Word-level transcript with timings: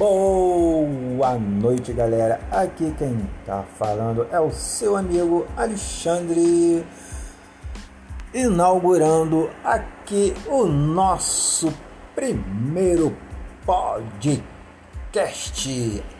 Boa 0.00 1.38
noite, 1.38 1.92
galera. 1.92 2.40
Aqui 2.50 2.90
quem 2.96 3.28
tá 3.44 3.62
falando 3.78 4.26
é 4.32 4.40
o 4.40 4.50
seu 4.50 4.96
amigo 4.96 5.46
Alexandre, 5.54 6.86
inaugurando 8.32 9.50
aqui 9.62 10.32
o 10.48 10.64
nosso 10.64 11.70
primeiro 12.14 13.14
podcast 13.66 14.42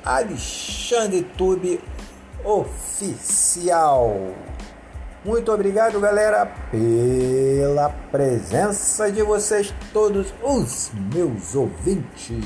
Alexandre 0.04 1.22
Tube 1.38 1.80
Oficial. 2.44 4.14
Muito 5.24 5.50
obrigado, 5.50 5.98
galera, 5.98 6.44
pela 6.70 7.88
presença 8.10 9.10
de 9.10 9.22
vocês 9.22 9.72
todos 9.90 10.34
os 10.42 10.92
meus 11.14 11.54
ouvintes. 11.54 12.44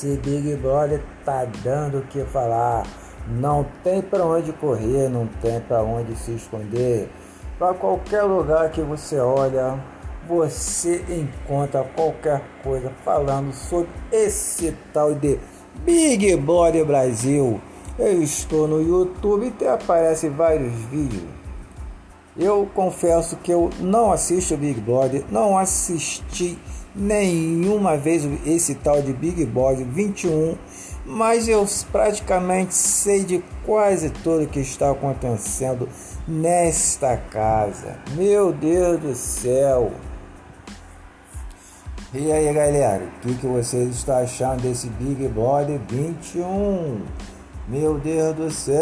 Esse 0.00 0.16
Big 0.16 0.56
Brother 0.56 1.02
tá 1.24 1.46
dando 1.62 1.98
o 1.98 2.02
que 2.02 2.24
falar. 2.24 2.86
Não 3.28 3.66
tem 3.84 4.00
para 4.00 4.24
onde 4.24 4.50
correr, 4.52 5.10
não 5.10 5.26
tem 5.42 5.60
para 5.60 5.82
onde 5.82 6.16
se 6.16 6.32
esconder. 6.32 7.10
Para 7.58 7.74
qualquer 7.74 8.22
lugar 8.22 8.70
que 8.70 8.80
você 8.80 9.20
olha, 9.20 9.78
você 10.26 11.04
encontra 11.08 11.84
qualquer 11.94 12.42
coisa 12.62 12.90
falando 13.04 13.52
sobre 13.52 13.90
esse 14.10 14.74
tal 14.92 15.14
de 15.14 15.38
Big 15.84 16.34
Brother 16.36 16.86
Brasil. 16.86 17.60
Eu 17.98 18.22
estou 18.22 18.66
no 18.66 18.80
YouTube 18.80 19.52
e 19.60 19.66
aparecem 19.66 20.30
vários 20.30 20.72
vídeos. 20.90 21.24
Eu 22.38 22.66
confesso 22.74 23.36
que 23.36 23.52
eu 23.52 23.68
não 23.80 24.10
assisto 24.10 24.56
Big 24.56 24.80
Brother, 24.80 25.22
não 25.30 25.58
assisti 25.58 26.58
nenhuma 26.94 27.96
vez 27.96 28.28
esse 28.46 28.74
tal 28.74 29.02
de 29.02 29.12
Big 29.12 29.44
Brother 29.46 29.86
21, 29.86 30.56
mas 31.04 31.48
eu 31.48 31.66
praticamente 31.90 32.74
sei 32.74 33.24
de 33.24 33.44
quase 33.64 34.10
tudo 34.10 34.46
que 34.46 34.60
está 34.60 34.90
acontecendo 34.90 35.88
nesta 36.26 37.16
casa. 37.16 37.98
Meu 38.14 38.52
Deus 38.52 39.00
do 39.00 39.14
céu! 39.14 39.92
E 42.12 42.32
aí 42.32 42.52
galera, 42.52 43.04
o 43.04 43.20
que, 43.20 43.34
que 43.36 43.46
vocês 43.46 43.88
estão 43.90 44.18
achando 44.18 44.62
desse 44.62 44.88
Big 44.88 45.28
Brother 45.28 45.80
21? 45.88 47.02
Meu 47.68 47.98
Deus 47.98 48.34
do 48.34 48.50
céu! 48.50 48.80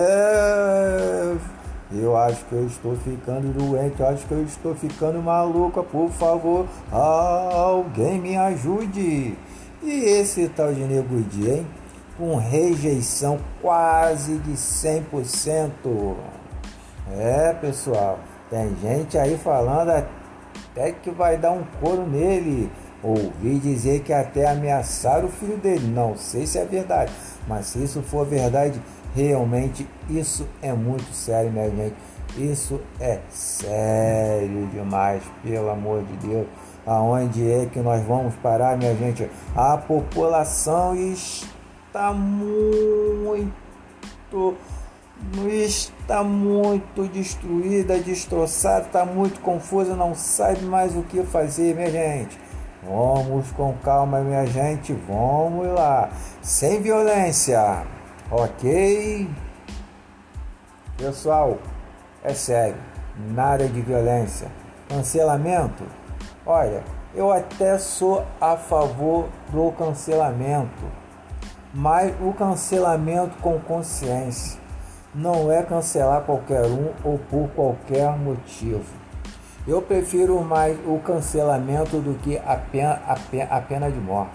Eu 1.91 2.17
acho 2.17 2.45
que 2.45 2.53
eu 2.53 2.67
estou 2.67 2.95
ficando 2.97 3.51
doente, 3.53 4.03
acho 4.03 4.27
que 4.27 4.33
eu 4.33 4.43
estou 4.45 4.75
ficando 4.75 5.23
maluca. 5.23 5.83
Por 5.83 6.11
favor, 6.11 6.67
alguém 6.93 8.21
me 8.21 8.37
ajude. 8.37 9.35
E 9.83 9.91
esse 9.91 10.49
tal 10.49 10.73
de 10.75 10.81
Nego 10.81 11.23
Dia, 11.23 11.59
hein? 11.59 11.67
Com 12.19 12.37
rejeição 12.37 13.39
quase 13.63 14.37
de 14.39 14.53
100%. 14.53 16.15
É, 17.11 17.55
pessoal, 17.55 18.19
tem 18.51 18.77
gente 18.83 19.17
aí 19.17 19.39
falando 19.39 19.91
até 19.91 20.93
que 20.93 21.11
vai 21.11 21.39
dar 21.39 21.53
um 21.53 21.65
couro 21.81 22.07
nele. 22.07 22.71
Ouvi 23.03 23.61
dizer 23.61 24.01
que 24.01 24.13
até 24.13 24.51
ameaçaram 24.51 25.29
o 25.29 25.31
filho 25.31 25.57
dele. 25.57 25.87
Não 25.87 26.17
sei 26.17 26.47
se 26.47 26.59
é 26.59 26.65
verdade, 26.65 27.13
mas 27.47 27.67
se 27.67 27.83
isso 27.83 28.03
for 28.03 28.27
verdade, 28.27 28.83
Realmente 29.15 29.89
isso 30.09 30.47
é 30.63 30.73
muito 30.73 31.13
sério, 31.13 31.51
minha 31.51 31.71
gente. 31.71 31.97
Isso 32.37 32.81
é 33.01 33.21
sério 33.31 34.67
demais, 34.73 35.23
pelo 35.43 35.71
amor 35.71 36.03
de 36.05 36.29
Deus. 36.29 36.47
Aonde 36.87 37.51
é 37.51 37.67
que 37.67 37.81
nós 37.81 38.03
vamos 38.05 38.35
parar, 38.37 38.77
minha 38.77 38.95
gente? 38.95 39.29
A 39.55 39.77
população 39.77 40.95
está 40.95 42.13
muito 42.13 43.53
está 46.01 46.23
muito 46.23 47.09
destruída, 47.09 47.99
destroçada, 47.99 48.87
está 48.87 49.05
muito 49.05 49.41
confusa, 49.41 49.97
não 49.97 50.15
sabe 50.15 50.63
mais 50.63 50.97
o 50.97 51.03
que 51.03 51.23
fazer, 51.25 51.75
minha 51.75 51.91
gente. 51.91 52.39
Vamos 52.83 53.51
com 53.53 53.75
calma, 53.83 54.21
minha 54.21 54.47
gente, 54.47 54.93
vamos 55.09 55.67
lá, 55.67 56.09
sem 56.41 56.81
violência. 56.81 57.85
Ok? 58.31 59.27
Pessoal, 60.99 61.57
é 62.23 62.35
sério, 62.35 62.77
nada 63.31 63.67
de 63.67 63.81
violência. 63.81 64.49
Cancelamento? 64.87 65.83
Olha, 66.45 66.83
eu 67.15 67.33
até 67.33 67.79
sou 67.79 68.27
a 68.39 68.55
favor 68.55 69.29
do 69.51 69.73
cancelamento, 69.73 70.85
mas 71.73 72.13
o 72.21 72.35
cancelamento 72.35 73.35
com 73.39 73.59
consciência 73.61 74.61
não 75.15 75.51
é 75.51 75.63
cancelar 75.63 76.21
qualquer 76.21 76.67
um 76.67 76.93
ou 77.03 77.19
por 77.31 77.49
qualquer 77.57 78.15
motivo. 78.15 78.85
Eu 79.67 79.81
prefiro 79.81 80.43
mais 80.43 80.79
o 80.87 80.99
cancelamento 80.99 81.99
do 81.99 82.19
que 82.19 82.37
a 82.37 82.57
pena, 82.57 83.01
a 83.09 83.15
pena, 83.15 83.51
a 83.51 83.61
pena 83.63 83.91
de 83.91 83.99
morte. 83.99 84.33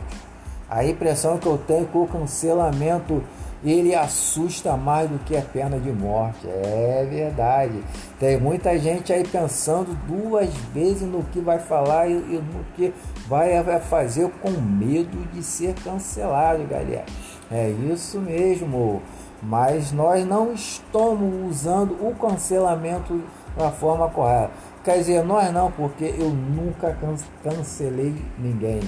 A 0.67 0.83
impressão 0.83 1.37
que 1.37 1.45
eu 1.45 1.59
tenho 1.59 1.83
é 1.83 1.85
que 1.85 1.97
o 1.97 2.07
cancelamento 2.07 3.23
ele 3.63 3.95
assusta 3.95 4.75
mais 4.75 5.09
do 5.09 5.17
que 5.19 5.37
a 5.37 5.41
pena 5.41 5.79
de 5.79 5.91
morte. 5.91 6.47
É 6.47 7.07
verdade. 7.09 7.81
Tem 8.19 8.37
muita 8.39 8.77
gente 8.77 9.13
aí 9.13 9.25
pensando 9.25 9.95
duas 10.05 10.49
vezes 10.73 11.03
no 11.03 11.23
que 11.23 11.39
vai 11.39 11.59
falar 11.59 12.07
e, 12.09 12.13
no 12.13 12.63
que 12.75 12.93
vai, 13.27 13.61
vai 13.63 13.79
fazer 13.79 14.29
com 14.41 14.51
medo 14.51 15.17
de 15.31 15.41
ser 15.41 15.73
cancelado, 15.75 16.63
galera. 16.65 17.05
É 17.49 17.69
isso 17.69 18.19
mesmo. 18.19 19.01
Mas 19.41 19.91
nós 19.91 20.25
não 20.25 20.53
estamos 20.53 21.49
usando 21.49 21.91
o 22.05 22.15
cancelamento 22.15 23.21
da 23.57 23.71
forma 23.71 24.09
correta. 24.09 24.51
Quer 24.83 24.97
dizer, 24.97 25.23
nós 25.23 25.51
não, 25.53 25.71
porque 25.71 26.13
eu 26.17 26.29
nunca 26.29 26.97
cancelei 27.41 28.15
ninguém. 28.37 28.81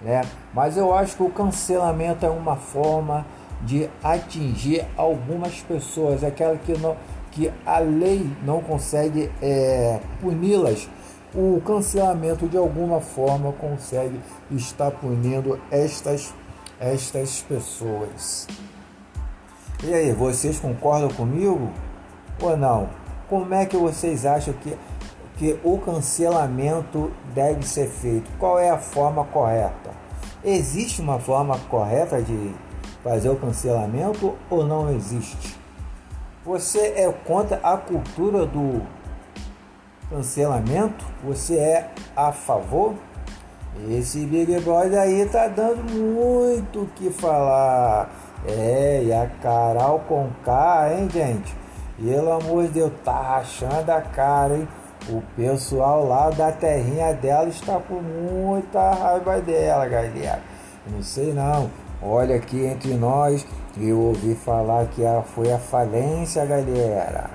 Né? 0.00 0.20
Mas 0.52 0.76
eu 0.76 0.94
acho 0.94 1.16
que 1.16 1.22
o 1.22 1.30
cancelamento 1.30 2.24
é 2.24 2.30
uma 2.30 2.56
forma 2.56 3.24
de 3.64 3.88
atingir 4.02 4.86
algumas 4.96 5.60
pessoas, 5.62 6.22
aquela 6.22 6.56
que, 6.56 6.76
não, 6.78 6.96
que 7.32 7.50
a 7.64 7.78
lei 7.78 8.30
não 8.44 8.60
consegue 8.60 9.30
é, 9.42 10.00
puni-las. 10.20 10.88
O 11.34 11.60
cancelamento 11.66 12.46
de 12.46 12.56
alguma 12.56 13.00
forma 13.00 13.52
consegue 13.52 14.20
estar 14.52 14.90
punindo 14.92 15.58
estas, 15.70 16.32
estas 16.78 17.40
pessoas. 17.40 18.46
E 19.82 19.92
aí, 19.92 20.12
vocês 20.12 20.60
concordam 20.60 21.08
comigo 21.08 21.70
ou 22.40 22.56
não? 22.56 22.88
Como 23.28 23.52
é 23.52 23.66
que 23.66 23.76
vocês 23.76 24.24
acham 24.24 24.54
que, 24.54 24.76
que 25.36 25.58
o 25.64 25.78
cancelamento 25.78 27.10
deve 27.34 27.66
ser 27.66 27.88
feito? 27.88 28.30
Qual 28.38 28.58
é 28.58 28.70
a 28.70 28.78
forma 28.78 29.24
correta? 29.24 29.90
Existe 30.44 31.00
uma 31.00 31.18
forma 31.18 31.58
correta 31.68 32.22
de 32.22 32.54
fazer 33.04 33.28
o 33.28 33.36
cancelamento 33.36 34.34
ou 34.50 34.66
não 34.66 34.90
existe? 34.90 35.56
Você 36.44 36.78
é 36.96 37.12
contra 37.24 37.60
a 37.62 37.76
cultura 37.76 38.46
do 38.46 38.82
cancelamento? 40.10 41.04
Você 41.22 41.56
é 41.56 41.90
a 42.16 42.32
favor? 42.32 42.94
Esse 43.90 44.24
Big 44.26 44.58
Brother 44.60 44.98
aí 44.98 45.26
tá 45.26 45.48
dando 45.48 45.82
muito 45.92 46.82
o 46.82 46.86
que 46.86 47.10
falar. 47.10 48.10
É, 48.46 49.02
e 49.04 49.12
a 49.12 49.26
Carol 49.42 50.00
com 50.00 50.30
K, 50.44 50.92
hein, 50.92 51.08
gente? 51.10 51.54
Pelo 51.98 52.32
amor 52.32 52.64
de 52.64 52.74
Deus, 52.74 52.92
tá 53.04 53.20
rachando 53.20 53.90
a 53.90 54.00
cara, 54.00 54.54
hein? 54.54 54.68
O 55.08 55.22
pessoal 55.36 56.06
lá 56.06 56.30
da 56.30 56.50
terrinha 56.52 57.12
dela 57.14 57.48
está 57.48 57.78
com 57.78 58.00
muita 58.00 58.90
raiva 58.92 59.40
dela, 59.40 59.86
galera. 59.86 60.42
Não 60.86 61.02
sei 61.02 61.32
não. 61.32 61.83
Olha 62.02 62.36
aqui 62.36 62.64
entre 62.64 62.94
nós, 62.94 63.46
eu 63.80 63.98
ouvi 63.98 64.34
falar 64.34 64.86
que 64.88 65.02
foi 65.34 65.52
a 65.52 65.58
falência, 65.58 66.44
galera. 66.44 67.30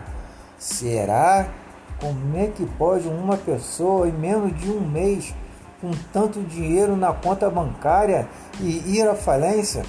Será? 0.57 1.47
Como 1.99 2.37
é 2.37 2.47
que 2.47 2.65
pode 2.77 3.07
uma 3.07 3.35
pessoa 3.35 4.07
em 4.07 4.11
menos 4.11 4.57
de 4.59 4.69
um 4.69 4.79
mês 4.79 5.33
com 5.81 5.91
tanto 6.13 6.41
dinheiro 6.41 6.95
na 6.95 7.13
conta 7.13 7.49
bancária 7.49 8.27
e 8.59 8.97
ir 8.97 9.07
à 9.07 9.15
falência? 9.15 9.83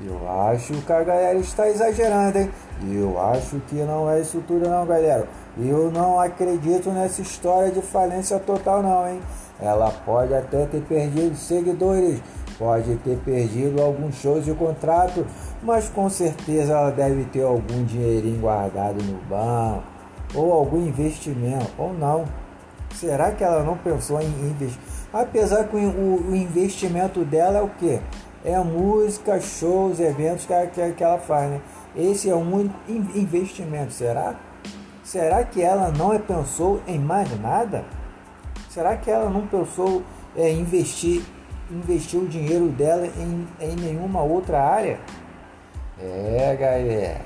Eu 0.00 0.30
acho 0.30 0.74
que 0.74 0.92
a 0.92 1.02
galera 1.02 1.38
está 1.38 1.68
exagerando, 1.68 2.38
hein? 2.38 2.50
Eu 2.88 3.20
acho 3.20 3.58
que 3.68 3.74
não 3.76 4.08
é 4.08 4.20
isso 4.20 4.40
tudo 4.46 4.68
não, 4.68 4.86
galera. 4.86 5.26
Eu 5.58 5.90
não 5.90 6.20
acredito 6.20 6.90
nessa 6.90 7.20
história 7.20 7.72
de 7.72 7.82
falência 7.82 8.38
total 8.38 8.80
não, 8.80 9.08
hein? 9.08 9.20
Ela 9.60 9.90
pode 10.06 10.32
até 10.32 10.66
ter 10.66 10.82
perdido 10.82 11.36
seguidores, 11.36 12.20
pode 12.58 12.96
ter 12.96 13.16
perdido 13.18 13.80
alguns 13.80 14.16
shows 14.16 14.44
de 14.44 14.52
contrato, 14.52 15.24
mas 15.62 15.88
com 15.88 16.10
certeza 16.10 16.72
ela 16.72 16.90
deve 16.90 17.24
ter 17.26 17.42
algum 17.42 17.84
dinheirinho 17.84 18.40
guardado 18.40 19.02
no 19.02 19.18
banco, 19.28 19.84
ou 20.34 20.52
algum 20.52 20.86
investimento, 20.86 21.70
ou 21.78 21.94
não. 21.94 22.24
Será 22.94 23.30
que 23.30 23.44
ela 23.44 23.62
não 23.62 23.76
pensou 23.76 24.20
em 24.20 24.26
investir? 24.26 24.80
Apesar 25.12 25.64
que 25.68 25.76
o, 25.76 26.34
investimento 26.34 27.24
dela 27.24 27.58
é 27.58 27.62
o 27.62 27.68
que? 27.68 28.00
É 28.44 28.58
música, 28.58 29.40
shows, 29.40 30.00
eventos 30.00 30.44
que, 30.44 30.66
que, 30.68 30.92
que 30.92 31.04
ela 31.04 31.18
faz, 31.18 31.50
né? 31.50 31.60
Esse 31.96 32.28
é 32.28 32.34
o 32.34 32.38
único 32.38 32.74
investimento, 32.88 33.92
será? 33.92 34.34
Será 35.02 35.42
que 35.44 35.62
ela 35.62 35.90
não 35.90 36.18
pensou 36.18 36.80
em 36.86 36.98
mais 36.98 37.28
nada? 37.40 37.84
Será 38.68 38.96
que 38.96 39.10
ela 39.10 39.30
não 39.30 39.46
pensou 39.46 40.02
em 40.36 40.60
investir, 40.60 41.22
investir 41.70 42.20
o 42.20 42.26
dinheiro 42.26 42.68
dela 42.68 43.06
em, 43.06 43.46
em 43.60 43.76
nenhuma 43.76 44.22
outra 44.22 44.62
área? 44.62 44.98
É, 46.00 46.56
galera. 46.58 47.20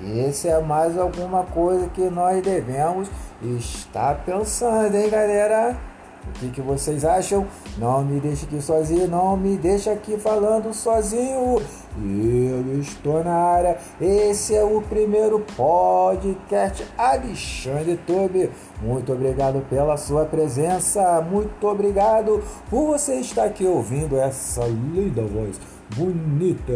Isso 0.00 0.48
é 0.48 0.60
mais 0.60 0.96
alguma 0.98 1.44
coisa 1.44 1.88
que 1.88 2.02
nós 2.02 2.42
devemos 2.42 3.10
estar 3.42 4.24
pensando, 4.24 4.94
hein, 4.94 5.10
galera? 5.10 5.76
O 6.24 6.38
que, 6.38 6.50
que 6.50 6.60
vocês 6.60 7.04
acham? 7.04 7.46
Não 7.78 8.04
me 8.04 8.20
deixe 8.20 8.46
aqui 8.46 8.60
sozinho, 8.62 9.08
não 9.08 9.36
me 9.36 9.56
deixe 9.56 9.90
aqui 9.90 10.16
falando 10.16 10.72
sozinho. 10.72 11.60
Eu 11.96 12.80
estou 12.80 13.24
na 13.24 13.34
área. 13.34 13.76
Esse 14.00 14.54
é 14.54 14.62
o 14.62 14.80
primeiro 14.82 15.40
podcast 15.56 16.86
Alexandre 16.96 17.98
Tobe. 18.06 18.50
Muito 18.80 19.12
obrigado 19.12 19.64
pela 19.68 19.96
sua 19.96 20.24
presença. 20.24 21.20
Muito 21.20 21.66
obrigado 21.66 22.42
por 22.70 22.86
você 22.86 23.16
estar 23.16 23.44
aqui 23.44 23.64
ouvindo 23.64 24.16
essa 24.16 24.64
linda 24.64 25.22
voz 25.22 25.60
bonita 25.96 26.72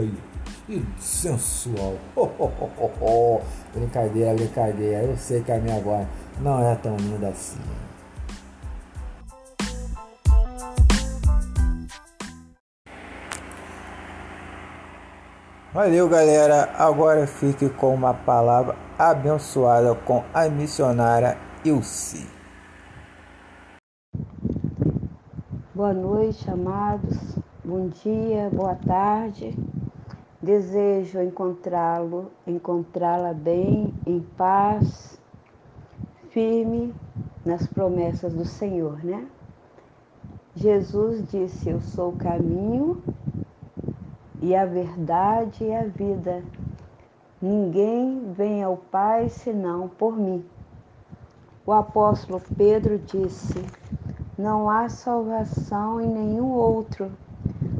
e 0.69 0.83
sensual. 0.99 1.95
Oh, 2.17 2.29
oh, 2.39 2.51
oh, 2.79 2.91
oh. 3.01 3.41
Brincadeira, 3.73 4.35
brincadeira. 4.35 5.05
Eu 5.05 5.17
sei 5.17 5.41
que 5.41 5.53
a 5.53 5.59
minha 5.59 5.81
voz 5.81 6.07
não 6.41 6.61
é 6.69 6.75
tão 6.75 6.97
linda 6.97 7.29
assim. 7.29 7.61
Valeu, 15.77 16.09
galera. 16.09 16.71
Agora 16.79 17.27
fique 17.27 17.69
com 17.69 17.93
uma 17.95 18.15
palavra 18.15 18.75
abençoada 18.99 19.95
com 19.95 20.25
a 20.33 20.49
missionária 20.49 21.37
Ilse. 21.67 22.27
Boa 25.75 25.93
noite, 25.93 26.51
amados. 26.51 27.39
Bom 27.63 27.89
dia, 27.89 28.49
boa 28.51 28.75
tarde. 28.75 29.55
Desejo 30.41 31.21
encontrá-lo, 31.21 32.31
encontrá-la 32.47 33.35
bem, 33.35 33.93
em 34.07 34.21
paz, 34.21 35.21
firme 36.31 36.95
nas 37.45 37.67
promessas 37.67 38.33
do 38.33 38.47
Senhor, 38.47 39.05
né? 39.05 39.27
Jesus 40.55 41.23
disse: 41.29 41.69
Eu 41.69 41.83
sou 41.83 42.15
o 42.15 42.17
caminho, 42.17 43.03
e 44.47 44.55
a 44.55 44.65
verdade 44.65 45.65
e 45.65 45.75
a 45.75 45.83
vida. 45.85 46.45
Ninguém 47.43 48.33
vem 48.33 48.63
ao 48.63 48.77
Pai 48.77 49.29
senão 49.29 49.89
por 49.89 50.17
mim. 50.17 50.45
O 51.67 51.73
apóstolo 51.73 52.41
Pedro 52.57 52.97
disse: 52.97 53.61
Não 54.39 54.71
há 54.71 54.89
salvação 54.89 56.01
em 56.01 56.07
nenhum 56.07 56.53
outro, 56.53 57.11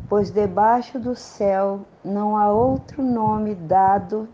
pois 0.09 0.33
debaixo 0.33 0.99
do 0.99 1.15
céu 1.15 1.83
não 2.05 2.37
há 2.37 2.51
outro 2.51 3.01
nome 3.01 3.55
dado 3.55 4.29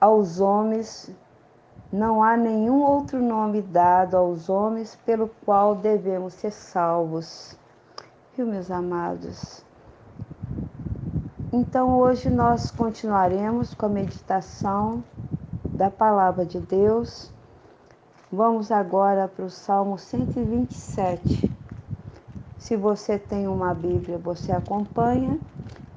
aos 0.00 0.40
homens, 0.40 1.14
não 1.92 2.24
há 2.24 2.36
nenhum 2.36 2.82
outro 2.82 3.22
nome 3.22 3.62
dado 3.62 4.16
aos 4.16 4.48
homens 4.48 4.98
pelo 5.06 5.30
qual 5.44 5.76
devemos 5.76 6.34
ser 6.34 6.50
salvos. 6.50 7.56
Viu, 8.34 8.48
meus 8.48 8.68
amados? 8.68 9.67
Então 11.50 11.98
hoje 11.98 12.28
nós 12.28 12.70
continuaremos 12.70 13.72
com 13.72 13.86
a 13.86 13.88
meditação 13.88 15.02
da 15.64 15.90
palavra 15.90 16.44
de 16.44 16.60
Deus. 16.60 17.32
Vamos 18.30 18.70
agora 18.70 19.26
para 19.26 19.46
o 19.46 19.50
Salmo 19.50 19.96
127. 19.96 21.50
Se 22.58 22.76
você 22.76 23.18
tem 23.18 23.48
uma 23.48 23.72
Bíblia, 23.72 24.18
você 24.18 24.52
acompanha, 24.52 25.38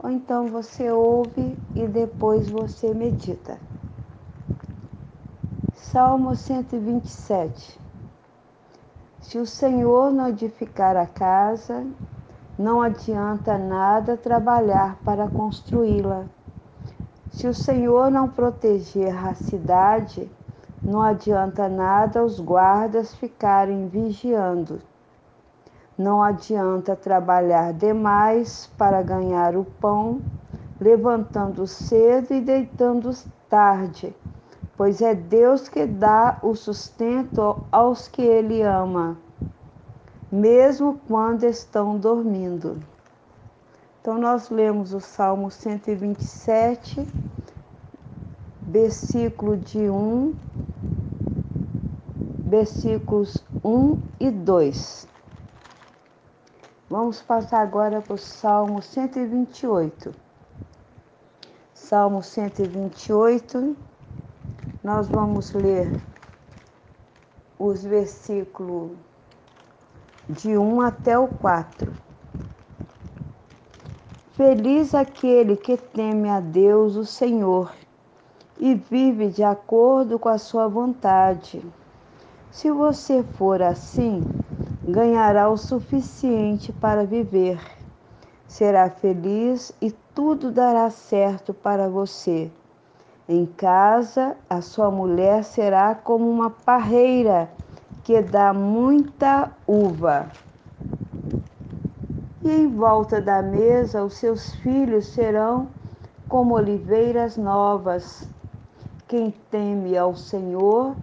ou 0.02 0.10
então 0.10 0.48
você 0.48 0.90
ouve 0.90 1.58
e 1.76 1.86
depois 1.86 2.50
você 2.50 2.94
medita. 2.94 3.60
Salmo 5.76 6.34
127. 6.34 7.78
Se 9.20 9.38
o 9.38 9.46
Senhor 9.46 10.14
não 10.14 10.30
edificar 10.30 10.96
a 10.96 11.06
casa, 11.06 11.86
não 12.62 12.80
adianta 12.80 13.58
nada 13.58 14.16
trabalhar 14.16 14.96
para 15.04 15.28
construí-la. 15.28 16.26
Se 17.32 17.48
o 17.48 17.56
Senhor 17.56 18.12
não 18.12 18.30
proteger 18.30 19.18
a 19.26 19.34
cidade, 19.34 20.30
não 20.84 21.02
adianta 21.02 21.68
nada 21.68 22.24
os 22.24 22.40
guardas 22.40 23.16
ficarem 23.16 23.88
vigiando. 23.88 24.80
Não 25.98 26.22
adianta 26.22 26.96
trabalhar 26.96 27.74
demais 27.74 28.70
para 28.78 29.02
ganhar 29.02 29.58
o 29.58 29.66
pão, 29.66 30.22
levantando 30.80 31.66
cedo 31.66 32.32
e 32.32 32.42
deitando 32.42 33.12
tarde, 33.50 34.16
pois 34.78 35.02
é 35.02 35.16
Deus 35.16 35.68
que 35.68 35.88
dá 35.88 36.38
o 36.44 36.54
sustento 36.54 37.58
aos 37.72 38.08
que 38.08 38.22
Ele 38.22 38.62
ama 38.62 39.18
mesmo 40.32 41.00
quando 41.08 41.44
estão 41.44 41.98
dormindo. 41.98 42.82
Então, 44.00 44.18
nós 44.18 44.50
lemos 44.50 44.94
o 44.94 45.00
Salmo 45.00 45.52
127, 45.52 47.06
versículo 48.62 49.58
de 49.58 49.90
1, 49.90 50.34
versículos 52.40 53.38
1 53.64 54.02
e 54.20 54.32
2. 54.32 55.08
Vamos 56.90 57.22
passar 57.22 57.62
agora 57.62 58.02
para 58.02 58.14
o 58.14 58.18
Salmo 58.18 58.82
128. 58.82 60.12
Salmo 61.74 62.24
128, 62.24 63.76
nós 64.84 65.08
vamos 65.08 65.52
ler 65.52 66.02
os 67.60 67.84
versículos 67.84 68.92
de 70.32 70.58
1 70.58 70.80
até 70.80 71.20
o 71.20 71.28
4. 71.28 71.92
Feliz 74.32 74.96
aquele 74.96 75.58
que 75.58 75.76
teme 75.76 76.30
a 76.30 76.40
Deus, 76.40 76.96
o 76.96 77.06
Senhor, 77.06 77.74
e 78.58 78.74
vive 78.74 79.28
de 79.28 79.44
acordo 79.44 80.18
com 80.18 80.30
a 80.30 80.38
sua 80.38 80.70
vontade. 80.70 81.62
Se 82.50 82.72
você 82.72 83.24
for 83.24 83.62
assim, 83.62 84.24
ganhará 84.88 85.50
o 85.50 85.58
suficiente 85.58 86.72
para 86.72 87.06
viver. 87.06 87.60
Será 88.48 88.90
feliz 88.90 89.74
e 89.82 89.92
tudo 90.16 90.50
dará 90.50 90.90
certo 90.90 91.54
para 91.54 91.90
você. 91.90 92.50
Em 93.28 93.46
casa, 93.46 94.38
a 94.50 94.62
sua 94.62 94.90
mulher 94.90 95.44
será 95.44 95.94
como 95.94 96.30
uma 96.30 96.50
parreira 96.50 97.50
que 98.04 98.22
dá 98.22 98.54
muita 98.54 99.52
uva. 99.68 100.28
E 102.44 102.50
em 102.50 102.68
volta 102.68 103.22
da 103.22 103.42
mesa 103.42 104.04
os 104.04 104.16
seus 104.16 104.54
filhos 104.56 105.08
serão 105.08 105.68
como 106.28 106.56
oliveiras 106.56 107.38
novas. 107.38 108.28
Quem 109.08 109.32
teme 109.52 109.98
ao 109.98 110.16
Senhor 110.16 110.96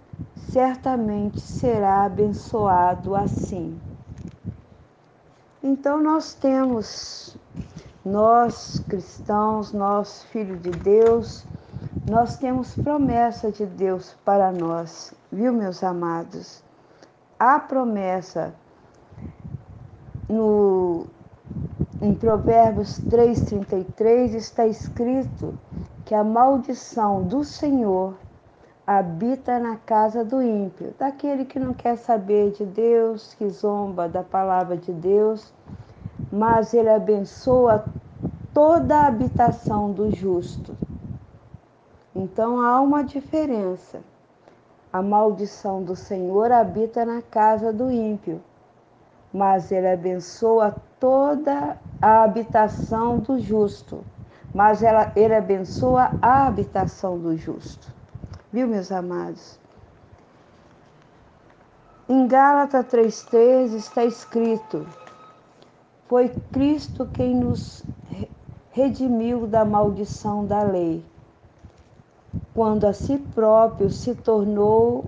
certamente 0.51 1.39
será 1.39 2.03
abençoado 2.05 3.15
assim. 3.15 3.79
Então 5.61 6.01
nós 6.01 6.33
temos, 6.33 7.37
nós 8.03 8.81
cristãos, 8.87 9.71
nós 9.71 10.23
filhos 10.31 10.61
de 10.61 10.71
Deus, 10.71 11.45
nós 12.09 12.37
temos 12.37 12.73
promessa 12.75 13.51
de 13.51 13.65
Deus 13.65 14.15
para 14.25 14.51
nós, 14.51 15.13
viu, 15.31 15.53
meus 15.53 15.83
amados? 15.83 16.63
A 17.39 17.57
promessa 17.59 18.53
no 20.27 21.07
em 22.01 22.13
Provérbios 22.13 22.99
3,33 22.99 24.33
está 24.35 24.67
escrito 24.67 25.57
que 26.05 26.13
a 26.13 26.23
maldição 26.23 27.23
do 27.23 27.43
Senhor 27.43 28.15
habita 28.85 29.59
na 29.59 29.75
casa 29.75 30.23
do 30.23 30.41
ímpio, 30.41 30.93
daquele 30.97 31.45
que 31.45 31.59
não 31.59 31.73
quer 31.73 31.95
saber 31.97 32.51
de 32.51 32.65
Deus, 32.65 33.33
que 33.35 33.47
zomba 33.49 34.07
da 34.07 34.23
palavra 34.23 34.75
de 34.75 34.91
Deus, 34.91 35.53
mas 36.31 36.73
ele 36.73 36.89
abençoa 36.89 37.85
toda 38.53 38.97
a 38.97 39.07
habitação 39.07 39.91
do 39.91 40.09
justo. 40.09 40.75
Então 42.15 42.61
há 42.61 42.81
uma 42.81 43.03
diferença. 43.03 43.99
A 44.91 45.01
maldição 45.01 45.83
do 45.83 45.95
Senhor 45.95 46.51
habita 46.51 47.05
na 47.05 47.21
casa 47.21 47.71
do 47.71 47.91
ímpio, 47.91 48.41
mas 49.31 49.71
ele 49.71 49.87
abençoa 49.87 50.75
toda 50.99 51.77
a 52.01 52.23
habitação 52.23 53.19
do 53.19 53.39
justo. 53.39 54.03
Mas 54.53 54.81
ela, 54.81 55.11
ele 55.15 55.35
abençoa 55.35 56.11
a 56.21 56.47
habitação 56.47 57.19
do 57.19 57.37
justo. 57.37 57.87
Viu, 58.51 58.67
meus 58.67 58.91
amados? 58.91 59.59
Em 62.07 62.27
Gálatas 62.27 62.85
3,3 62.87 63.75
está 63.75 64.03
escrito: 64.03 64.87
Foi 66.07 66.29
Cristo 66.51 67.05
quem 67.13 67.35
nos 67.35 67.85
redimiu 68.71 69.45
da 69.45 69.63
maldição 69.63 70.45
da 70.45 70.63
lei, 70.63 71.05
quando 72.59 72.83
a 72.83 72.91
si 72.91 73.17
próprio 73.17 73.89
se 73.89 74.13
tornou 74.13 75.05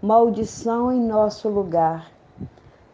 maldição 0.00 0.90
em 0.90 0.98
nosso 0.98 1.46
lugar. 1.46 2.10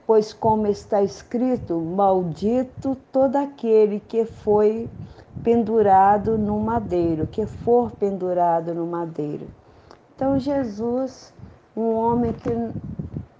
Pois, 0.05 0.33
como 0.33 0.67
está 0.67 1.01
escrito, 1.01 1.79
maldito 1.79 2.97
todo 3.13 3.37
aquele 3.37 4.01
que 4.01 4.25
foi 4.25 4.91
pendurado 5.45 6.37
no 6.37 6.59
madeiro, 6.59 7.29
que 7.29 7.47
for 7.47 7.93
pendurado 7.93 8.75
no 8.75 8.85
madeiro. 8.85 9.47
Então 10.17 10.41
Jesus, 10.41 11.33
um 11.77 11.95
homem 11.95 12.33
que 12.33 12.51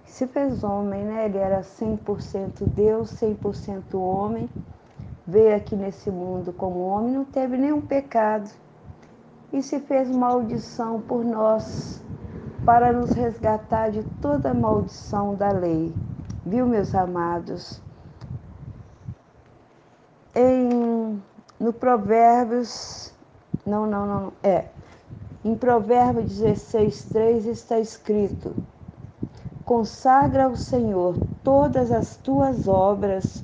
se 0.05 0.25
fez 0.25 0.63
homem, 0.63 1.03
né? 1.03 1.25
Ele 1.25 1.37
era 1.37 1.63
100% 1.63 2.63
Deus, 2.73 3.11
100% 3.15 3.93
homem, 3.95 4.49
veio 5.27 5.53
aqui 5.53 5.75
nesse 5.75 6.09
mundo 6.09 6.53
como 6.53 6.79
homem, 6.79 7.11
não 7.11 7.25
teve 7.25 7.57
nenhum 7.57 7.81
pecado 7.81 8.49
e 9.55 9.63
se 9.63 9.79
fez 9.79 10.09
maldição 10.09 10.99
por 10.99 11.23
nós 11.23 12.01
para 12.65 12.91
nos 12.91 13.11
resgatar 13.11 13.89
de 13.89 14.03
toda 14.21 14.53
maldição 14.53 15.33
da 15.33 15.49
lei. 15.49 15.93
Viu, 16.45 16.67
meus 16.67 16.93
amados? 16.93 17.81
Em 20.35 21.23
no 21.57 21.71
Provérbios, 21.71 23.13
não, 23.65 23.87
não, 23.87 24.05
não, 24.05 24.33
é, 24.43 24.65
em 25.45 25.55
Provérbios 25.55 26.37
16, 26.37 27.05
3 27.05 27.45
está 27.45 27.79
escrito: 27.79 28.53
Consagra 29.63 30.43
ao 30.43 30.57
Senhor 30.57 31.15
todas 31.45 31.93
as 31.93 32.17
tuas 32.17 32.67
obras 32.67 33.41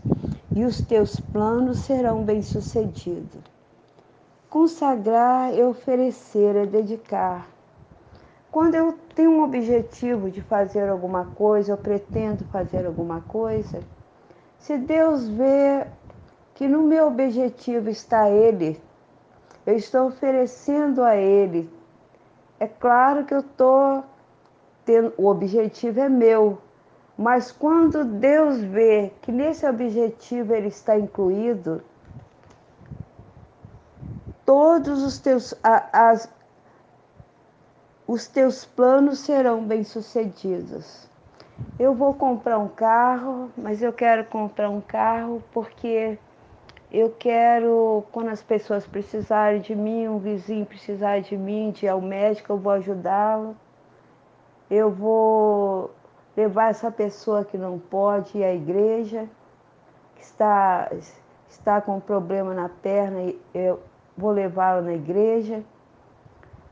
e 0.53 0.65
os 0.65 0.81
teus 0.81 1.21
planos 1.21 1.79
serão 1.79 2.21
bem-sucedidos. 2.21 3.50
Consagrar 4.51 5.57
é 5.57 5.65
oferecer, 5.65 6.55
é 6.55 6.65
dedicar. 6.67 7.47
Quando 8.51 8.75
eu 8.75 8.95
tenho 9.15 9.31
um 9.31 9.43
objetivo 9.43 10.29
de 10.29 10.41
fazer 10.41 10.87
alguma 10.87 11.25
coisa, 11.25 11.71
eu 11.71 11.77
pretendo 11.77 12.45
fazer 12.51 12.85
alguma 12.85 13.21
coisa, 13.21 13.79
se 14.59 14.77
Deus 14.77 15.27
vê 15.27 15.87
que 16.53 16.67
no 16.67 16.83
meu 16.83 17.07
objetivo 17.07 17.89
está 17.89 18.29
Ele, 18.29 18.79
eu 19.65 19.75
estou 19.75 20.07
oferecendo 20.07 21.01
a 21.01 21.15
Ele 21.15 21.67
é 22.61 22.67
claro 22.67 23.25
que 23.25 23.33
eu 23.33 23.39
estou 23.39 24.03
tendo, 24.85 25.11
o 25.17 25.25
objetivo 25.25 25.99
é 25.99 26.07
meu, 26.07 26.59
mas 27.17 27.51
quando 27.51 28.05
Deus 28.05 28.61
vê 28.61 29.11
que 29.23 29.31
nesse 29.31 29.65
objetivo 29.65 30.53
ele 30.53 30.67
está 30.67 30.95
incluído, 30.95 31.81
todos 34.51 35.01
os 35.01 35.17
teus, 35.17 35.55
as, 35.63 36.29
os 38.05 38.27
teus 38.27 38.65
planos 38.65 39.19
serão 39.19 39.63
bem-sucedidos. 39.63 41.07
Eu 41.79 41.95
vou 41.95 42.13
comprar 42.13 42.57
um 42.57 42.67
carro, 42.67 43.49
mas 43.55 43.81
eu 43.81 43.93
quero 43.93 44.25
comprar 44.25 44.69
um 44.69 44.81
carro 44.81 45.41
porque 45.53 46.19
eu 46.91 47.15
quero, 47.17 48.03
quando 48.11 48.27
as 48.27 48.43
pessoas 48.43 48.85
precisarem 48.85 49.61
de 49.61 49.73
mim, 49.73 50.09
um 50.09 50.19
vizinho 50.19 50.65
precisar 50.65 51.21
de 51.21 51.37
mim, 51.37 51.71
de 51.71 51.85
ir 51.85 51.89
ao 51.89 52.01
médico, 52.01 52.51
eu 52.51 52.57
vou 52.57 52.73
ajudá-lo. 52.73 53.55
Eu 54.69 54.91
vou 54.91 55.91
levar 56.35 56.71
essa 56.71 56.91
pessoa 56.91 57.45
que 57.45 57.57
não 57.57 57.79
pode 57.79 58.37
ir 58.37 58.43
à 58.43 58.53
igreja, 58.53 59.29
que 60.13 60.23
está, 60.23 60.91
está 61.47 61.79
com 61.79 61.95
um 61.95 62.01
problema 62.01 62.53
na 62.53 62.67
perna, 62.67 63.33
eu 63.53 63.79
vou 64.21 64.31
levá-lo 64.31 64.83
na 64.83 64.93
igreja. 64.93 65.63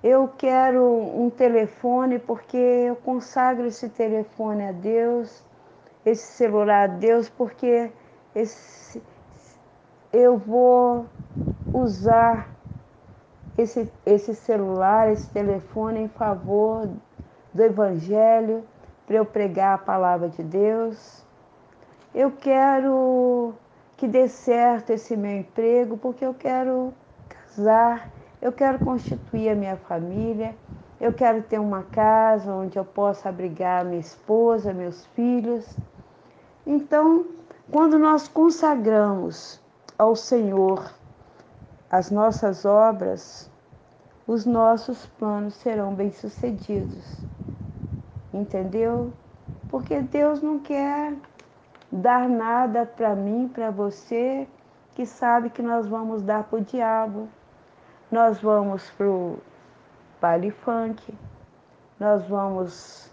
Eu 0.03 0.29
quero 0.37 0.85
um 0.85 1.29
telefone 1.29 2.19
porque 2.19 2.57
eu 2.57 2.95
consagro 2.95 3.65
esse 3.65 3.89
telefone 3.89 4.67
a 4.67 4.71
Deus, 4.71 5.43
esse 6.05 6.27
celular 6.33 6.83
a 6.83 6.93
Deus, 6.93 7.27
porque 7.27 7.91
esse 8.35 9.01
eu 10.13 10.37
vou 10.37 11.05
usar 11.73 12.49
esse, 13.57 13.91
esse 14.05 14.33
celular, 14.33 15.11
esse 15.11 15.29
telefone 15.29 16.01
em 16.01 16.07
favor 16.07 16.89
do 17.53 17.63
Evangelho, 17.63 18.63
para 19.05 19.17
eu 19.17 19.25
pregar 19.25 19.75
a 19.75 19.77
palavra 19.77 20.29
de 20.29 20.43
Deus. 20.43 21.23
Eu 22.13 22.31
quero 22.31 23.53
que 23.97 24.07
dê 24.07 24.27
certo 24.27 24.91
esse 24.91 25.15
meu 25.17 25.37
emprego, 25.37 25.97
porque 25.97 26.25
eu 26.25 26.33
quero 26.33 26.93
casar, 27.59 28.09
eu 28.41 28.53
quero 28.53 28.79
constituir 28.79 29.49
a 29.49 29.55
minha 29.55 29.75
família, 29.75 30.55
eu 30.99 31.11
quero 31.11 31.41
ter 31.43 31.59
uma 31.59 31.83
casa 31.83 32.51
onde 32.51 32.79
eu 32.79 32.85
possa 32.85 33.27
abrigar 33.27 33.83
minha 33.83 33.99
esposa, 33.99 34.73
meus 34.73 35.05
filhos. 35.07 35.65
Então, 36.65 37.25
quando 37.69 37.99
nós 37.99 38.27
consagramos 38.27 39.61
ao 39.97 40.15
Senhor 40.15 40.93
as 41.91 42.09
nossas 42.09 42.63
obras, 42.63 43.49
os 44.25 44.45
nossos 44.45 45.05
planos 45.05 45.55
serão 45.55 45.93
bem-sucedidos. 45.93 47.17
Entendeu? 48.33 49.11
Porque 49.69 50.01
Deus 50.01 50.41
não 50.41 50.59
quer 50.59 51.13
dar 51.91 52.29
nada 52.29 52.85
para 52.85 53.15
mim, 53.15 53.49
para 53.51 53.71
você, 53.71 54.47
que 54.93 55.05
sabe 55.05 55.49
que 55.49 55.61
nós 55.61 55.87
vamos 55.87 56.21
dar 56.21 56.43
para 56.43 56.59
o 56.59 56.61
diabo. 56.61 57.27
Nós 58.11 58.41
vamos 58.41 58.89
para 58.91 59.07
o 59.07 59.39
baile 60.19 60.51
funk, 60.51 61.13
nós 61.99 62.25
vamos 62.27 63.09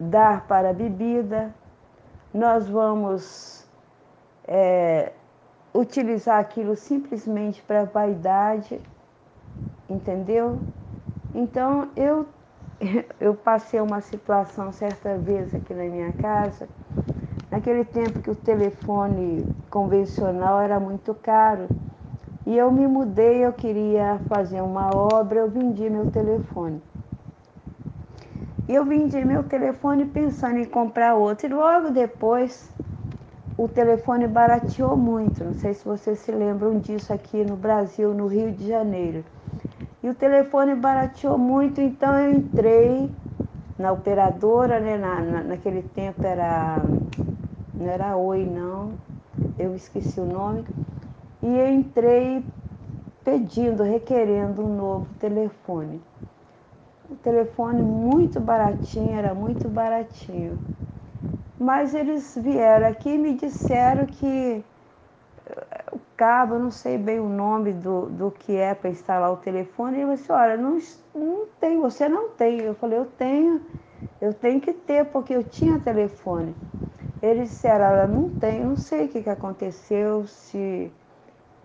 dar 0.00 0.46
para 0.46 0.70
a 0.70 0.72
bebida, 0.72 1.54
nós 2.34 2.68
vamos 2.68 3.66
é, 4.44 5.12
utilizar 5.72 6.40
aquilo 6.40 6.74
simplesmente 6.74 7.62
para 7.62 7.84
vaidade, 7.84 8.80
entendeu? 9.88 10.58
Então 11.34 11.90
eu 11.94 12.26
eu 13.20 13.34
passei 13.34 13.80
uma 13.80 14.00
situação 14.00 14.72
certa 14.72 15.16
vez 15.16 15.54
aqui 15.54 15.72
na 15.72 15.84
minha 15.84 16.12
casa, 16.14 16.68
naquele 17.50 17.84
tempo 17.84 18.20
que 18.20 18.30
o 18.30 18.34
telefone 18.34 19.46
convencional 19.70 20.60
era 20.60 20.80
muito 20.80 21.14
caro. 21.14 21.68
E 22.44 22.56
eu 22.56 22.70
me 22.72 22.86
mudei, 22.86 23.44
eu 23.44 23.52
queria 23.52 24.20
fazer 24.28 24.60
uma 24.60 24.92
obra, 24.92 25.38
eu 25.40 25.48
vendi 25.48 25.88
meu 25.88 26.06
telefone. 26.06 26.82
E 28.68 28.74
eu 28.74 28.84
vendi 28.84 29.24
meu 29.24 29.44
telefone 29.44 30.06
pensando 30.06 30.58
em 30.58 30.64
comprar 30.64 31.14
outro. 31.14 31.46
E 31.46 31.50
logo 31.50 31.90
depois 31.90 32.70
o 33.56 33.68
telefone 33.68 34.26
barateou 34.26 34.96
muito. 34.96 35.44
Não 35.44 35.52
sei 35.54 35.74
se 35.74 35.84
vocês 35.84 36.18
se 36.18 36.32
lembram 36.32 36.78
disso 36.78 37.12
aqui 37.12 37.44
no 37.44 37.56
Brasil, 37.56 38.12
no 38.14 38.26
Rio 38.26 38.50
de 38.50 38.66
Janeiro. 38.66 39.24
E 40.02 40.08
o 40.08 40.14
telefone 40.14 40.74
barateou 40.74 41.38
muito, 41.38 41.80
então 41.80 42.18
eu 42.18 42.34
entrei 42.34 43.08
na 43.78 43.92
operadora, 43.92 44.80
né? 44.80 44.96
Na, 44.96 45.20
na, 45.20 45.42
naquele 45.44 45.82
tempo 45.82 46.26
era. 46.26 46.78
Não 47.78 47.88
era 47.88 48.16
Oi, 48.16 48.44
não. 48.44 48.94
Eu 49.58 49.74
esqueci 49.76 50.18
o 50.18 50.24
nome. 50.24 50.64
E 51.42 51.46
eu 51.58 51.68
entrei 51.68 52.44
pedindo, 53.24 53.82
requerendo 53.82 54.64
um 54.64 54.76
novo 54.76 55.12
telefone. 55.14 56.00
O 57.10 57.16
telefone 57.16 57.82
muito 57.82 58.40
baratinho, 58.40 59.16
era 59.16 59.34
muito 59.34 59.68
baratinho. 59.68 60.58
Mas 61.58 61.94
eles 61.94 62.36
vieram 62.36 62.86
aqui 62.88 63.10
e 63.10 63.18
me 63.18 63.34
disseram 63.34 64.06
que 64.06 64.62
eh, 65.46 65.84
o 65.92 65.98
cabo, 66.16 66.54
eu 66.54 66.58
não 66.60 66.70
sei 66.70 66.98
bem 66.98 67.20
o 67.20 67.28
nome 67.28 67.72
do, 67.72 68.06
do 68.06 68.30
que 68.30 68.56
é 68.56 68.74
para 68.74 68.90
instalar 68.90 69.32
o 69.32 69.36
telefone. 69.36 70.00
Ele 70.00 70.14
disse, 70.14 70.30
olha, 70.32 70.56
não, 70.56 70.78
não 71.14 71.46
tem, 71.60 71.80
você 71.80 72.08
não 72.08 72.30
tem. 72.30 72.60
Eu 72.60 72.74
falei, 72.74 72.98
eu 72.98 73.06
tenho, 73.06 73.60
eu 74.20 74.34
tenho 74.34 74.60
que 74.60 74.72
ter, 74.72 75.06
porque 75.06 75.34
eu 75.34 75.44
tinha 75.44 75.78
telefone. 75.80 76.56
Eles 77.22 77.50
disseram, 77.50 77.84
ela 77.86 78.06
não 78.06 78.30
tem, 78.30 78.64
não 78.64 78.76
sei 78.76 79.06
o 79.06 79.08
que, 79.08 79.22
que 79.22 79.30
aconteceu, 79.30 80.26
se, 80.26 80.92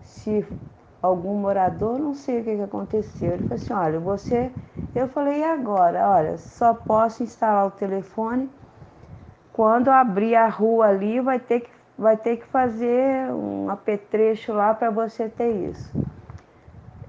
se 0.08 0.46
algum 1.02 1.34
morador, 1.34 1.98
não 1.98 2.14
sei 2.14 2.40
o 2.40 2.44
que, 2.44 2.56
que 2.56 2.62
aconteceu. 2.62 3.34
Ele 3.34 3.42
falou 3.42 3.62
assim, 3.62 3.72
olha, 3.72 4.00
você. 4.00 4.50
Eu 4.94 5.08
falei, 5.08 5.40
e 5.40 5.44
agora? 5.44 6.08
Olha, 6.08 6.38
só 6.38 6.74
posso 6.74 7.22
instalar 7.22 7.66
o 7.66 7.70
telefone. 7.70 8.50
Quando 9.52 9.88
abrir 9.88 10.34
a 10.34 10.48
rua 10.48 10.86
ali, 10.86 11.20
vai 11.20 11.38
ter 11.38 11.60
que, 11.60 11.70
vai 11.96 12.16
ter 12.16 12.38
que 12.38 12.46
fazer 12.46 13.30
um 13.32 13.70
apetrecho 13.70 14.52
lá 14.52 14.74
para 14.74 14.90
você 14.90 15.28
ter 15.28 15.50
isso. 15.70 15.92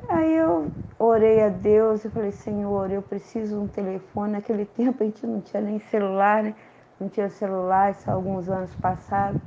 Aí 0.09 0.35
eu 0.35 0.71
orei 0.99 1.43
a 1.43 1.49
Deus 1.49 2.03
e 2.03 2.09
falei, 2.09 2.31
Senhor, 2.31 2.91
eu 2.91 3.01
preciso 3.01 3.55
de 3.55 3.63
um 3.63 3.67
telefone. 3.67 4.33
Naquele 4.33 4.65
tempo 4.75 5.01
a 5.01 5.05
gente 5.05 5.25
não 5.25 5.41
tinha 5.41 5.61
nem 5.61 5.79
celular, 5.79 6.43
né? 6.43 6.53
Não 6.99 7.07
tinha 7.07 7.29
celular, 7.29 7.91
isso 7.91 8.09
há 8.09 8.13
alguns 8.13 8.49
anos 8.49 8.75
passados. 8.75 9.39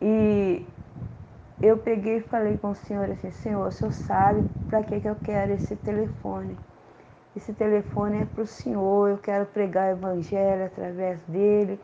E 0.00 0.66
eu 1.62 1.78
peguei 1.78 2.16
e 2.16 2.20
falei 2.20 2.56
com 2.56 2.70
o 2.70 2.74
senhor 2.74 3.08
assim, 3.08 3.30
senhor, 3.30 3.68
o 3.68 3.70
senhor 3.70 3.92
sabe 3.92 4.44
para 4.66 4.82
que, 4.82 5.00
que 5.00 5.08
eu 5.08 5.14
quero 5.14 5.52
esse 5.52 5.76
telefone. 5.76 6.58
Esse 7.36 7.52
telefone 7.52 8.22
é 8.22 8.24
para 8.24 8.42
o 8.42 8.46
senhor, 8.46 9.10
eu 9.10 9.18
quero 9.18 9.46
pregar 9.46 9.88
o 9.88 9.96
evangelho 9.96 10.66
através 10.66 11.22
dele. 11.22 11.78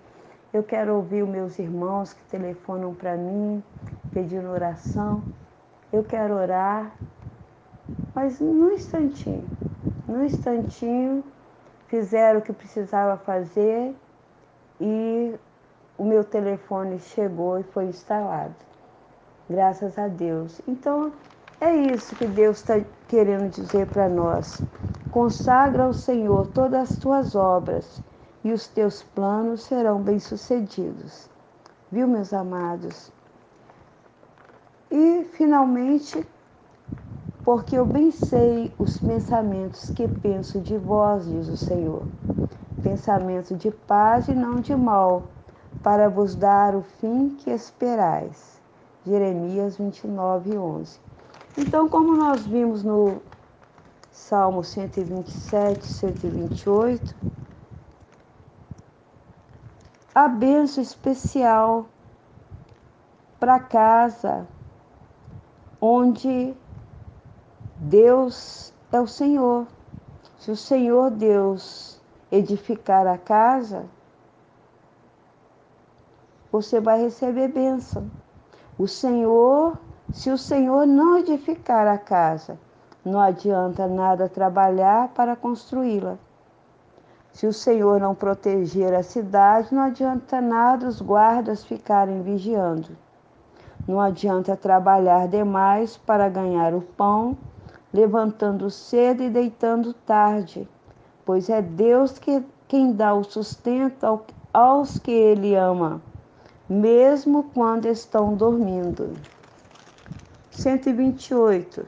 Eu 0.52 0.64
quero 0.64 0.96
ouvir 0.96 1.22
os 1.22 1.28
meus 1.28 1.58
irmãos 1.60 2.12
que 2.12 2.22
telefonam 2.24 2.92
para 2.92 3.16
mim, 3.16 3.62
pedindo 4.12 4.50
oração. 4.50 5.22
Eu 5.92 6.02
quero 6.02 6.34
orar. 6.34 6.90
Mas 8.14 8.40
num 8.40 8.72
instantinho, 8.72 9.48
num 10.08 10.24
instantinho, 10.24 11.22
fizeram 11.86 12.40
o 12.40 12.42
que 12.42 12.52
precisava 12.52 13.16
fazer 13.16 13.94
e 14.80 15.34
o 15.96 16.04
meu 16.04 16.24
telefone 16.24 16.98
chegou 16.98 17.60
e 17.60 17.62
foi 17.62 17.84
instalado. 17.84 18.67
Graças 19.48 19.98
a 19.98 20.08
Deus. 20.08 20.60
Então, 20.68 21.10
é 21.60 21.74
isso 21.74 22.14
que 22.14 22.26
Deus 22.26 22.58
está 22.58 22.80
querendo 23.08 23.50
dizer 23.50 23.86
para 23.86 24.08
nós. 24.08 24.62
Consagra 25.10 25.84
ao 25.84 25.92
Senhor 25.94 26.46
todas 26.48 26.90
as 26.90 26.98
tuas 26.98 27.34
obras 27.34 28.02
e 28.44 28.52
os 28.52 28.68
teus 28.68 29.02
planos 29.02 29.64
serão 29.64 30.02
bem-sucedidos. 30.02 31.28
Viu, 31.90 32.06
meus 32.06 32.32
amados? 32.34 33.10
E, 34.90 35.24
finalmente, 35.32 36.26
porque 37.42 37.76
eu 37.76 37.86
bem 37.86 38.10
sei 38.10 38.70
os 38.78 38.98
pensamentos 38.98 39.88
que 39.90 40.06
penso 40.06 40.60
de 40.60 40.76
vós, 40.76 41.24
diz 41.24 41.48
o 41.48 41.56
Senhor. 41.56 42.02
Pensamento 42.82 43.56
de 43.56 43.70
paz 43.70 44.28
e 44.28 44.34
não 44.34 44.60
de 44.60 44.76
mal, 44.76 45.22
para 45.82 46.10
vos 46.10 46.34
dar 46.34 46.74
o 46.74 46.82
fim 46.82 47.30
que 47.30 47.50
esperais. 47.50 48.57
Jeremias 49.08 49.78
29, 49.78 50.58
11. 50.58 51.00
Então, 51.56 51.88
como 51.88 52.14
nós 52.14 52.46
vimos 52.46 52.84
no 52.84 53.22
Salmo 54.12 54.62
127, 54.62 55.84
128, 55.84 57.16
a 60.14 60.28
benção 60.28 60.82
especial 60.82 61.86
para 63.40 63.58
casa 63.58 64.46
onde 65.80 66.54
Deus 67.78 68.74
é 68.92 69.00
o 69.00 69.06
Senhor. 69.06 69.66
Se 70.38 70.50
o 70.50 70.56
Senhor 70.56 71.10
Deus 71.10 71.98
edificar 72.30 73.06
a 73.06 73.16
casa, 73.16 73.86
você 76.52 76.80
vai 76.80 77.00
receber 77.00 77.48
bênção. 77.48 78.10
O 78.78 78.86
Senhor, 78.86 79.76
se 80.12 80.30
o 80.30 80.38
Senhor 80.38 80.86
não 80.86 81.18
edificar 81.18 81.88
a 81.88 81.98
casa, 81.98 82.56
não 83.04 83.18
adianta 83.18 83.88
nada 83.88 84.28
trabalhar 84.28 85.08
para 85.08 85.34
construí-la. 85.34 86.16
Se 87.32 87.44
o 87.48 87.52
Senhor 87.52 87.98
não 87.98 88.14
proteger 88.14 88.94
a 88.94 89.02
cidade, 89.02 89.74
não 89.74 89.82
adianta 89.82 90.40
nada 90.40 90.86
os 90.86 91.02
guardas 91.02 91.64
ficarem 91.64 92.22
vigiando. 92.22 92.90
Não 93.84 94.00
adianta 94.00 94.56
trabalhar 94.56 95.26
demais 95.26 95.96
para 95.96 96.28
ganhar 96.28 96.72
o 96.72 96.80
pão, 96.80 97.36
levantando 97.92 98.70
cedo 98.70 99.24
e 99.24 99.28
deitando 99.28 99.92
tarde, 99.92 100.68
pois 101.26 101.50
é 101.50 101.60
Deus 101.60 102.16
que, 102.16 102.46
quem 102.68 102.92
dá 102.92 103.12
o 103.12 103.24
sustento 103.24 104.20
aos 104.52 105.00
que 105.00 105.10
Ele 105.10 105.56
ama 105.56 106.00
mesmo 106.68 107.44
quando 107.54 107.86
estão 107.86 108.34
dormindo. 108.34 109.14
128. 110.50 111.86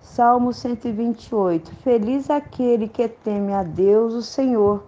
Salmo 0.00 0.52
128. 0.52 1.72
Feliz 1.76 2.30
aquele 2.30 2.88
que 2.88 3.06
teme 3.08 3.52
a 3.52 3.62
Deus, 3.62 4.14
o 4.14 4.22
Senhor, 4.22 4.84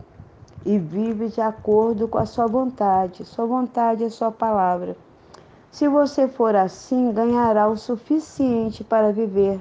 e 0.65 0.79
vive 0.79 1.29
de 1.29 1.41
acordo 1.41 2.09
com 2.09 2.19
a 2.19 2.27
sua 2.27 2.47
vontade. 2.47 3.25
Sua 3.25 3.47
vontade 3.47 4.03
é 4.03 4.09
sua 4.09 4.33
palavra. 4.33 4.97
Se 5.71 5.87
você 5.89 6.27
for 6.27 6.57
assim, 6.57 7.13
ganhará 7.13 7.69
o 7.69 7.77
suficiente 7.77 8.83
para 8.83 9.13
viver. 9.13 9.61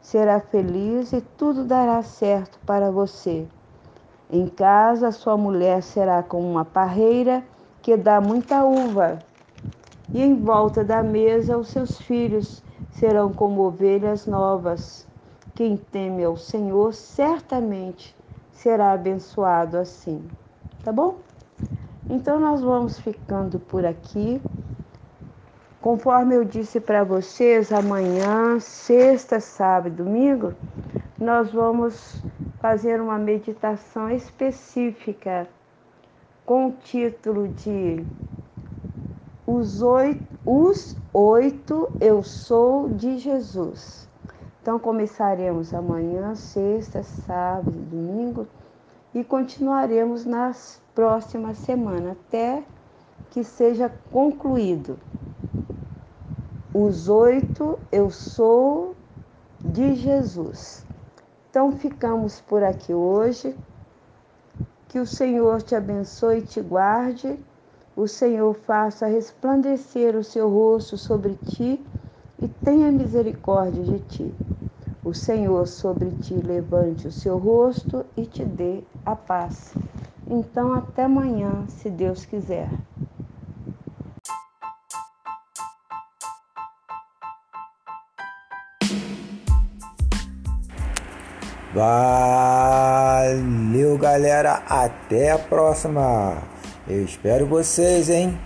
Será 0.00 0.40
feliz 0.40 1.12
e 1.12 1.20
tudo 1.20 1.64
dará 1.64 2.02
certo 2.02 2.58
para 2.66 2.90
você. 2.90 3.46
Em 4.30 4.46
casa, 4.46 5.10
sua 5.10 5.36
mulher 5.38 5.82
será 5.82 6.22
como 6.22 6.46
uma 6.46 6.64
parreira 6.64 7.42
que 7.80 7.96
dá 7.96 8.20
muita 8.20 8.64
uva, 8.64 9.18
e 10.12 10.22
em 10.22 10.34
volta 10.34 10.84
da 10.84 11.02
mesa 11.02 11.56
os 11.56 11.68
seus 11.68 11.98
filhos 11.98 12.62
serão 12.90 13.32
como 13.32 13.62
ovelhas 13.62 14.26
novas. 14.26 15.06
Quem 15.54 15.76
teme 15.76 16.24
ao 16.24 16.36
Senhor 16.36 16.92
certamente 16.92 18.14
será 18.52 18.92
abençoado 18.92 19.78
assim. 19.78 20.22
Tá 20.84 20.92
bom? 20.92 21.16
Então 22.10 22.38
nós 22.38 22.60
vamos 22.60 22.98
ficando 22.98 23.58
por 23.58 23.86
aqui. 23.86 24.40
Conforme 25.80 26.34
eu 26.34 26.44
disse 26.44 26.80
para 26.80 27.02
vocês, 27.02 27.72
amanhã, 27.72 28.60
sexta, 28.60 29.40
sábado 29.40 29.88
e 29.88 29.96
domingo, 29.96 30.52
nós 31.18 31.50
vamos 31.50 32.22
fazer 32.60 33.00
uma 33.00 33.18
meditação 33.18 34.10
específica 34.10 35.48
com 36.44 36.68
o 36.68 36.72
título 36.72 37.48
de 37.48 38.04
Os 39.46 39.80
Oito, 39.80 40.22
os 40.44 40.96
oito 41.12 41.88
Eu 42.00 42.22
Sou 42.22 42.88
de 42.88 43.18
Jesus. 43.18 44.08
Então 44.60 44.78
começaremos 44.78 45.72
amanhã, 45.72 46.34
sexta, 46.34 47.02
sábado 47.02 47.70
domingo 47.70 48.46
e 49.14 49.22
continuaremos 49.22 50.24
nas 50.24 50.80
próximas 50.94 51.58
semanas 51.58 52.12
até 52.12 52.64
que 53.30 53.44
seja 53.44 53.92
concluído. 54.10 54.98
Os 56.74 57.08
oito 57.08 57.78
Eu 57.92 58.10
Sou 58.10 58.96
de 59.60 59.94
Jesus. 59.94 60.87
Então 61.50 61.72
ficamos 61.72 62.40
por 62.40 62.62
aqui 62.62 62.92
hoje. 62.92 63.56
Que 64.88 64.98
o 64.98 65.06
Senhor 65.06 65.62
te 65.62 65.74
abençoe 65.74 66.38
e 66.38 66.42
te 66.42 66.60
guarde. 66.60 67.38
O 67.96 68.06
Senhor 68.06 68.54
faça 68.54 69.06
resplandecer 69.06 70.14
o 70.14 70.22
seu 70.22 70.48
rosto 70.48 70.96
sobre 70.96 71.34
ti 71.34 71.84
e 72.40 72.48
tenha 72.48 72.92
misericórdia 72.92 73.82
de 73.82 73.98
ti. 74.00 74.34
O 75.04 75.12
Senhor 75.12 75.66
sobre 75.66 76.10
ti 76.22 76.34
levante 76.34 77.08
o 77.08 77.12
seu 77.12 77.38
rosto 77.38 78.04
e 78.16 78.24
te 78.24 78.44
dê 78.44 78.82
a 79.04 79.16
paz. 79.16 79.74
Então, 80.30 80.74
até 80.74 81.04
amanhã, 81.04 81.66
se 81.68 81.88
Deus 81.88 82.24
quiser. 82.24 82.68
Valeu, 91.74 93.36
galera. 93.98 94.62
Até 94.68 95.32
a 95.32 95.38
próxima. 95.38 96.42
Eu 96.88 97.04
espero 97.04 97.46
vocês, 97.46 98.08
hein? 98.08 98.38